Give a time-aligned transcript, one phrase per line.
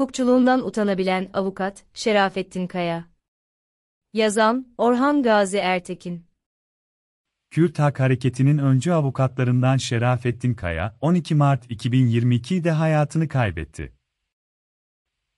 [0.00, 3.08] hukukçuluğundan utanabilen avukat Şerafettin Kaya.
[4.12, 6.26] Yazan Orhan Gazi Ertekin.
[7.50, 13.92] Kürt Hak Hareketi'nin öncü avukatlarından Şerafettin Kaya, 12 Mart 2022'de hayatını kaybetti.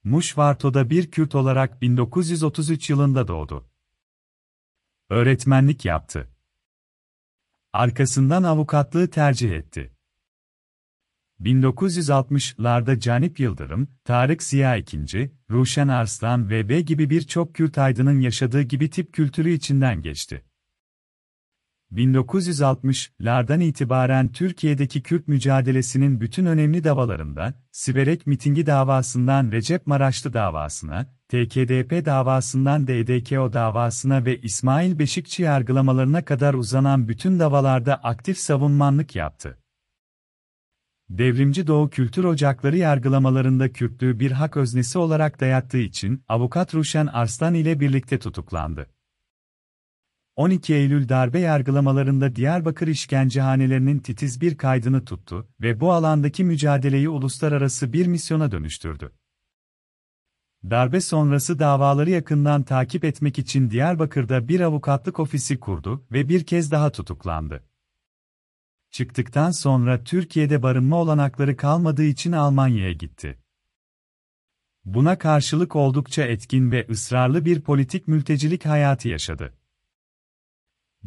[0.05, 3.69] Muşvarto'da bir Kürt olarak 1933 yılında doğdu.
[5.11, 6.29] Öğretmenlik yaptı.
[7.73, 9.92] Arkasından avukatlığı tercih etti.
[11.43, 18.63] 1960'larda Canip Yıldırım, Tarık Ziya II, Ruşen Arslan ve B gibi birçok Kürt aydının yaşadığı
[18.63, 20.45] gibi tip kültürü içinden geçti.
[21.93, 32.05] 1960'lardan itibaren Türkiye'deki Kürt mücadelesinin bütün önemli davalarında, Siverek mitingi davasından Recep Maraşlı davasına, TKDP
[32.05, 39.62] davasından DDKO davasına ve İsmail Beşikçi yargılamalarına kadar uzanan bütün davalarda aktif savunmanlık yaptı.
[41.19, 47.55] Devrimci Doğu Kültür Ocakları yargılamalarında Kürtlüğü bir hak öznesi olarak dayattığı için avukat Ruşen Arslan
[47.55, 48.87] ile birlikte tutuklandı.
[50.37, 57.93] 12 Eylül darbe yargılamalarında Diyarbakır işkencehanelerinin titiz bir kaydını tuttu ve bu alandaki mücadeleyi uluslararası
[57.93, 59.13] bir misyona dönüştürdü.
[60.71, 66.71] Darbe sonrası davaları yakından takip etmek için Diyarbakır'da bir avukatlık ofisi kurdu ve bir kez
[66.71, 67.72] daha tutuklandı.
[68.93, 73.39] Çıktıktan sonra Türkiye'de barınma olanakları kalmadığı için Almanya'ya gitti.
[74.85, 79.55] Buna karşılık oldukça etkin ve ısrarlı bir politik mültecilik hayatı yaşadı.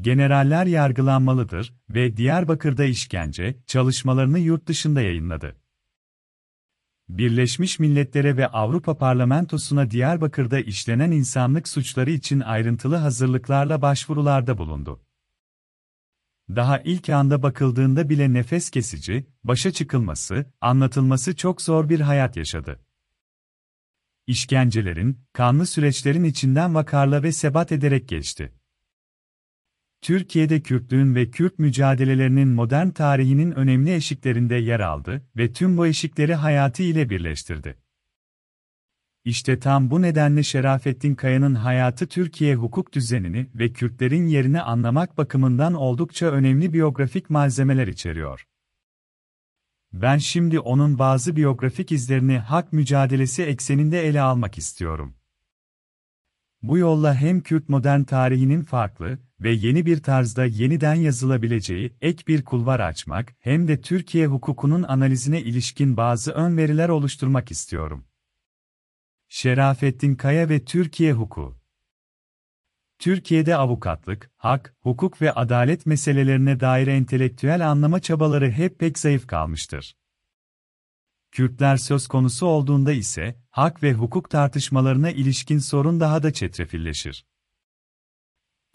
[0.02, 5.56] Generaller yargılanmalıdır ve Diyarbakır'da işkence çalışmalarını yurt dışında yayınladı.
[7.10, 15.02] Birleşmiş Milletler'e ve Avrupa Parlamentosu'na Diyarbakır'da işlenen insanlık suçları için ayrıntılı hazırlıklarla başvurularda bulundu.
[16.50, 22.80] Daha ilk anda bakıldığında bile nefes kesici, başa çıkılması, anlatılması çok zor bir hayat yaşadı.
[24.28, 28.54] İşkencelerin, kanlı süreçlerin içinden vakarla ve sebat ederek geçti.
[30.02, 36.36] Türkiye'de Kürtlüğün ve Kürt mücadelelerinin modern tarihinin önemli eşiklerinde yer aldı ve tüm bu eşikleri
[36.36, 37.85] hayatı ile birleştirdi.
[39.26, 45.74] İşte tam bu nedenle Şerafettin Kaya'nın hayatı Türkiye hukuk düzenini ve Kürtlerin yerini anlamak bakımından
[45.74, 48.46] oldukça önemli biyografik malzemeler içeriyor.
[49.94, 55.16] Ben şimdi onun bazı biyografik izlerini hak mücadelesi ekseninde ele almak istiyorum.
[56.62, 62.44] Bu yolla hem Kürt modern tarihinin farklı ve yeni bir tarzda yeniden yazılabileceği ek bir
[62.44, 68.06] kulvar açmak hem de Türkiye hukukunun analizine ilişkin bazı ön veriler oluşturmak istiyorum.
[69.36, 71.58] Şerafettin Kaya ve Türkiye Hukuku
[73.00, 79.98] Türkiye'de avukatlık, hak, hukuk ve adalet meselelerine dair entelektüel anlama çabaları hep pek zayıf kalmıştır.
[81.32, 87.26] Kürtler söz konusu olduğunda ise, hak ve hukuk tartışmalarına ilişkin sorun daha da çetrefilleşir.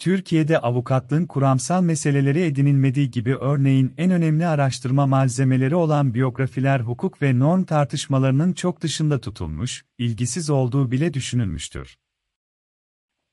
[0.01, 7.39] Türkiye'de avukatlığın kuramsal meseleleri edinilmediği gibi örneğin en önemli araştırma malzemeleri olan biyografiler hukuk ve
[7.39, 11.97] norm tartışmalarının çok dışında tutulmuş, ilgisiz olduğu bile düşünülmüştür.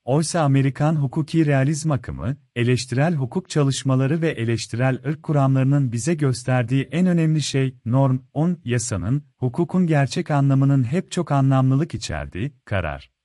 [0.04, 7.06] Oysa Amerikan hukuki realizm akımı, eleştirel hukuk çalışmaları ve eleştirel ırk kuramlarının bize gösterdiği en
[7.06, 13.17] önemli şey, norm, on, yasanın, hukukun gerçek anlamının hep çok anlamlılık içerdiği, karar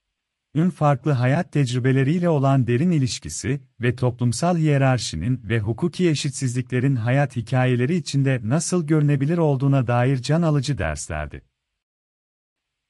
[0.56, 7.96] ün farklı hayat tecrübeleriyle olan derin ilişkisi ve toplumsal hiyerarşinin ve hukuki eşitsizliklerin hayat hikayeleri
[7.96, 11.42] içinde nasıl görünebilir olduğuna dair can alıcı derslerdi.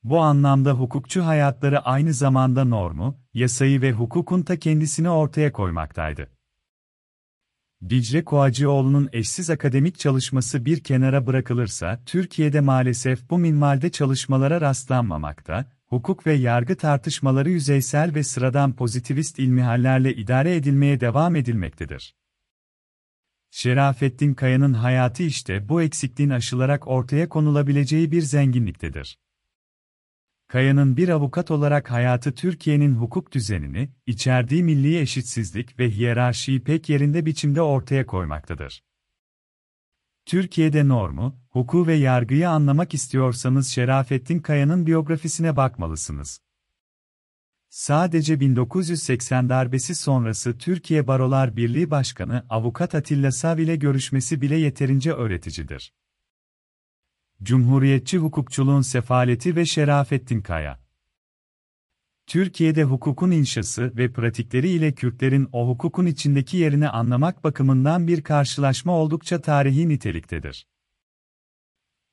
[0.03, 6.29] Bu anlamda hukukçu hayatları aynı zamanda normu, yasayı ve hukukun ta kendisini ortaya koymaktaydı.
[7.89, 16.27] Dicle Koacıoğlu'nun eşsiz akademik çalışması bir kenara bırakılırsa, Türkiye'de maalesef bu minvalde çalışmalara rastlanmamakta, hukuk
[16.27, 22.15] ve yargı tartışmaları yüzeysel ve sıradan pozitivist ilmihallerle idare edilmeye devam edilmektedir.
[23.51, 29.19] Şerafettin Kaya'nın hayatı işte bu eksikliğin aşılarak ortaya konulabileceği bir zenginliktedir.
[30.47, 37.25] Kaya'nın bir avukat olarak hayatı Türkiye'nin hukuk düzenini, içerdiği milli eşitsizlik ve hiyerarşiyi pek yerinde
[37.25, 38.83] biçimde ortaya koymaktadır.
[40.25, 46.39] Türkiye'de normu, hukuku ve yargıyı anlamak istiyorsanız Şerafettin Kaya'nın biyografisine bakmalısınız.
[47.69, 55.11] Sadece 1980 darbesi sonrası Türkiye Barolar Birliği Başkanı Avukat Atilla Sav ile görüşmesi bile yeterince
[55.11, 55.93] öğreticidir.
[57.43, 60.79] Cumhuriyetçi hukukçuluğun sefaleti ve Şerafettin Kaya
[62.27, 68.93] Türkiye'de hukukun inşası ve pratikleri ile Kürtlerin o hukukun içindeki yerini anlamak bakımından bir karşılaşma
[68.93, 70.72] oldukça tarihi niteliktedir.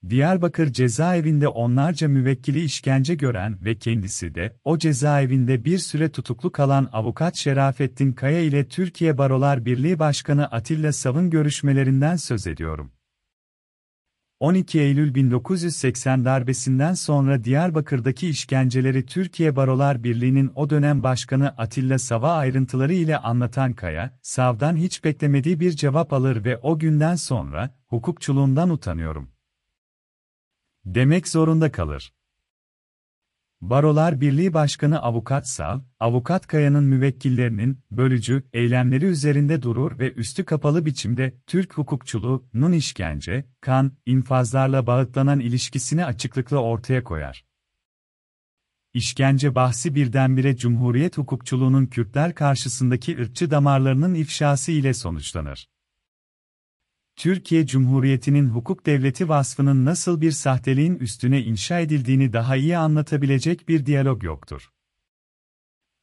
[0.09, 6.89] Diyarbakır cezaevinde onlarca müvekkili işkence gören ve kendisi de o cezaevinde bir süre tutuklu kalan
[6.93, 12.93] avukat Şerafettin Kaya ile Türkiye Barolar Birliği Başkanı Atilla Sav'ın görüşmelerinden söz ediyorum.
[14.41, 22.33] 12 Eylül 1980 darbesinden sonra Diyarbakır'daki işkenceleri Türkiye Barolar Birliği'nin o dönem başkanı Atilla Sav'a
[22.33, 28.71] ayrıntıları ile anlatan Kaya, Sav'dan hiç beklemediği bir cevap alır ve o günden sonra, hukukçuluğundan
[28.71, 29.40] utanıyorum.
[30.95, 32.13] Demek zorunda kalır.
[33.61, 40.87] Barolar Birliği Başkanı Avukat Sav, Avukat Kaya'nın müvekkillerinin, bölücü, eylemleri üzerinde durur ve üstü kapalı
[40.87, 47.45] biçimde, Türk hukukçuluğunun işkence, kan, infazlarla bağıtlanan ilişkisini açıklıkla ortaya koyar.
[48.95, 55.69] İşkence bahsi birdenbire Cumhuriyet hukukçuluğunun Kürtler karşısındaki ırkçı damarlarının ifşası ile sonuçlanır.
[57.21, 63.87] Türkiye Cumhuriyeti'nin hukuk devleti vasfının nasıl bir sahteliğin üstüne inşa edildiğini daha iyi anlatabilecek bir
[63.87, 64.71] diyalog yoktur.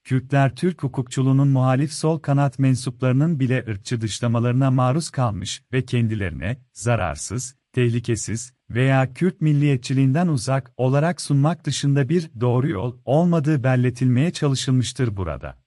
[0.03, 7.55] Kürtler Türk hukukçuluğunun muhalif sol kanat mensuplarının bile ırkçı dışlamalarına maruz kalmış ve kendilerine zararsız,
[7.73, 15.57] tehlikesiz veya Kürt milliyetçiliğinden uzak olarak sunmak dışında bir doğru yol olmadığı belletilmeye çalışılmıştır burada.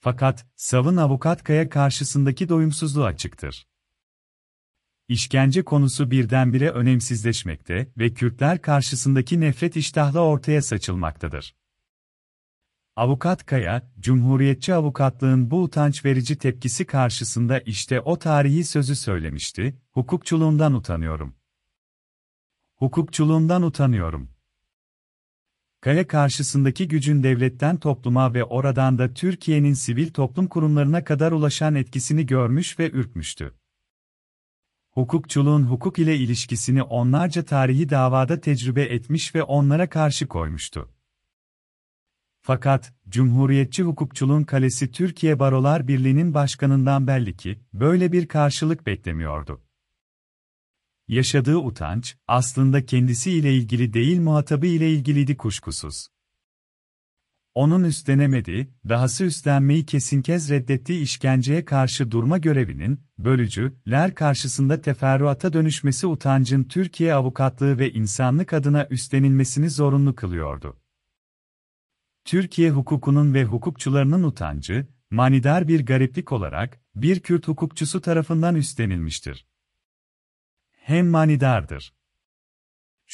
[0.00, 3.71] Fakat savın avukat Kaya karşısındaki doyumsuzluğu açıktır.
[5.12, 11.54] İşkence konusu birdenbire önemsizleşmekte ve Kürtler karşısındaki nefret iştahla ortaya saçılmaktadır.
[12.96, 20.74] Avukat Kaya, Cumhuriyetçi avukatlığın bu utanç verici tepkisi karşısında işte o tarihi sözü söylemişti, hukukçuluğundan
[20.74, 21.36] utanıyorum.
[22.76, 24.30] Hukukçuluğundan utanıyorum.
[25.80, 32.26] Kaya karşısındaki gücün devletten topluma ve oradan da Türkiye'nin sivil toplum kurumlarına kadar ulaşan etkisini
[32.26, 33.61] görmüş ve ürkmüştü
[34.92, 40.88] hukukçuluğun hukuk ile ilişkisini onlarca tarihi davada tecrübe etmiş ve onlara karşı koymuştu.
[42.40, 49.62] Fakat, Cumhuriyetçi hukukçuluğun kalesi Türkiye Barolar Birliği'nin başkanından belli ki, böyle bir karşılık beklemiyordu.
[51.08, 56.08] Yaşadığı utanç, aslında kendisi ile ilgili değil muhatabı ile ilgiliydi kuşkusuz.
[57.54, 66.06] Onun üstlenemediği, dahası üstlenmeyi kesin kez reddettiği işkenceye karşı durma görevinin, bölücüler karşısında teferruata dönüşmesi
[66.06, 70.80] utancın Türkiye avukatlığı ve insanlık adına üstlenilmesini zorunlu kılıyordu.
[72.24, 79.46] Türkiye hukukunun ve hukukçularının utancı, manidar bir gariplik olarak, bir Kürt hukukçusu tarafından üstlenilmiştir.
[80.72, 81.94] Hem manidardır.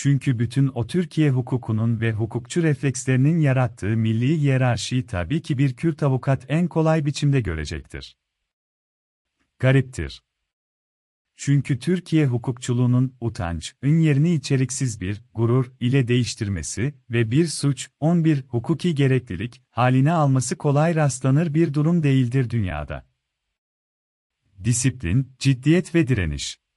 [0.01, 6.03] Çünkü bütün o Türkiye hukukunun ve hukukçu reflekslerinin yarattığı milli hiyerarşiyi tabii ki bir Kürt
[6.03, 8.17] avukat en kolay biçimde görecektir.
[9.59, 10.23] Gariptir.
[11.37, 18.45] Çünkü Türkiye hukukçuluğunun utanç, ün yerini içeriksiz bir gurur ile değiştirmesi ve bir suç, 11
[18.49, 23.07] hukuki gereklilik haline alması kolay rastlanır bir durum değildir dünyada.
[24.65, 26.68] Disiplin, ciddiyet ve direniş.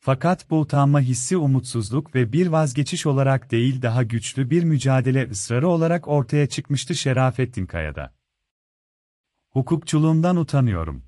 [0.00, 5.68] Fakat bu utanma hissi umutsuzluk ve bir vazgeçiş olarak değil daha güçlü bir mücadele ısrarı
[5.68, 8.14] olarak ortaya çıkmıştı Şerafettin Kaya'da.
[9.50, 11.04] Hukukçuluğundan utanıyorum.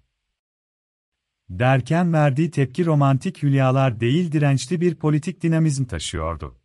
[1.49, 6.61] Derken verdiği tepki romantik hülyalar değil dirençli bir politik dinamizm taşıyordu.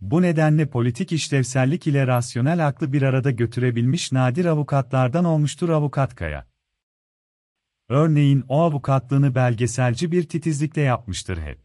[0.00, 6.51] Bu nedenle politik işlevsellik ile rasyonel aklı bir arada götürebilmiş nadir avukatlardan olmuştur Avukat Kaya.
[7.92, 11.58] Örneğin o avukatlığını belgeselci bir titizlikle yapmıştır hep.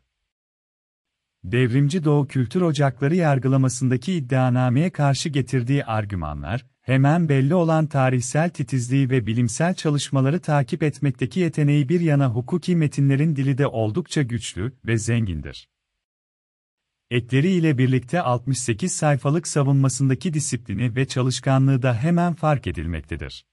[1.43, 9.27] Devrimci Doğu Kültür Ocakları yargılamasındaki iddianameye karşı getirdiği argümanlar, hemen belli olan tarihsel titizliği ve
[9.27, 15.69] bilimsel çalışmaları takip etmekteki yeteneği bir yana hukuki metinlerin dili de oldukça güçlü ve zengindir.
[17.09, 23.45] Ekleri ile birlikte 68 sayfalık savunmasındaki disiplini ve çalışkanlığı da hemen fark edilmektedir.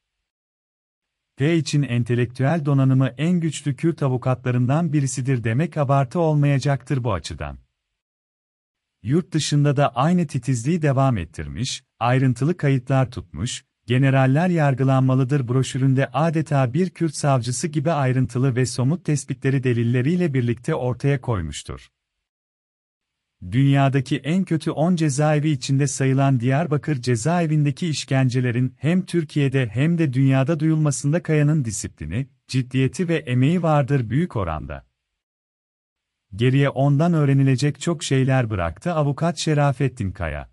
[1.37, 7.59] P için entelektüel donanımı en güçlü Kürt avukatlarından birisidir demek abartı olmayacaktır bu açıdan.
[9.03, 16.91] Yurt dışında da aynı titizliği devam ettirmiş, ayrıntılı kayıtlar tutmuş, generaller yargılanmalıdır broşüründe adeta bir
[16.91, 21.89] Kürt savcısı gibi ayrıntılı ve somut tespitleri delilleriyle birlikte ortaya koymuştur.
[23.53, 30.61] Dünyadaki en kötü 10 cezaevi içinde sayılan Diyarbakır cezaevindeki işkencelerin hem Türkiye'de hem de dünyada
[30.61, 34.87] duyulmasında Kaya'nın disiplini, ciddiyeti ve emeği vardır büyük oranda.
[36.35, 40.51] Geriye ondan öğrenilecek çok şeyler bıraktı avukat Şerafettin Kaya.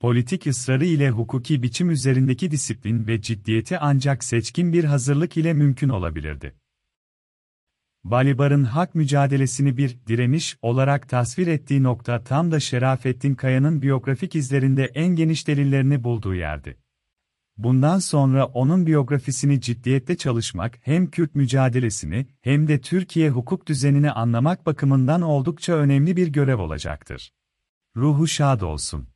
[0.00, 5.88] Politik ısrarı ile hukuki biçim üzerindeki disiplin ve ciddiyeti ancak seçkin bir hazırlık ile mümkün
[5.88, 6.61] olabilirdi.
[8.04, 14.84] Balibar'ın hak mücadelesini bir direniş olarak tasvir ettiği nokta tam da Şerafettin Kaya'nın biyografik izlerinde
[14.84, 16.78] en geniş delillerini bulduğu yerdi.
[17.56, 24.66] Bundan sonra onun biyografisini ciddiyetle çalışmak hem Kürt mücadelesini hem de Türkiye hukuk düzenini anlamak
[24.66, 27.32] bakımından oldukça önemli bir görev olacaktır.
[27.96, 29.08] Ruhu şad olsun.